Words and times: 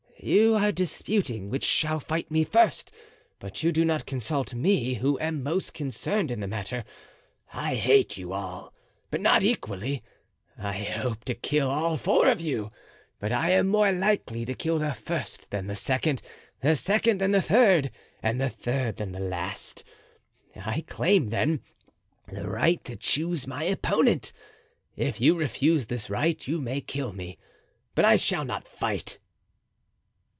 You 0.23 0.53
are 0.53 0.71
disputing 0.71 1.49
which 1.49 1.63
shall 1.63 1.99
fight 1.99 2.29
me 2.29 2.43
first, 2.43 2.91
but 3.39 3.63
you 3.63 3.71
do 3.71 3.83
not 3.83 4.05
consult 4.05 4.53
me 4.53 4.93
who 4.93 5.17
am 5.19 5.41
most 5.41 5.73
concerned 5.73 6.29
in 6.29 6.41
the 6.41 6.47
matter. 6.47 6.83
I 7.51 7.73
hate 7.73 8.17
you 8.17 8.31
all, 8.31 8.71
but 9.09 9.19
not 9.19 9.41
equally. 9.41 10.03
I 10.59 10.83
hope 10.83 11.23
to 11.25 11.33
kill 11.33 11.71
all 11.71 11.97
four 11.97 12.27
of 12.29 12.39
you, 12.39 12.69
but 13.19 13.31
I 13.31 13.49
am 13.49 13.67
more 13.67 13.91
likely 13.91 14.45
to 14.45 14.53
kill 14.53 14.77
the 14.77 14.93
first 14.93 15.49
than 15.49 15.65
the 15.65 15.75
second, 15.75 16.21
the 16.59 16.75
second 16.75 17.17
than 17.19 17.31
the 17.31 17.41
third, 17.41 17.89
and 18.21 18.39
the 18.39 18.49
third 18.49 18.97
than 18.97 19.13
the 19.13 19.19
last. 19.19 19.83
I 20.55 20.81
claim, 20.81 21.29
then, 21.29 21.61
the 22.27 22.47
right 22.47 22.83
to 22.83 22.95
choose 22.95 23.47
my 23.47 23.63
opponent. 23.63 24.31
If 24.95 25.19
you 25.19 25.33
refuse 25.35 25.87
this 25.87 26.11
right 26.11 26.47
you 26.47 26.61
may 26.61 26.79
kill 26.79 27.11
me, 27.11 27.39
but 27.95 28.05
I 28.05 28.17
shall 28.17 28.45
not 28.45 28.67
fight." 28.67 29.17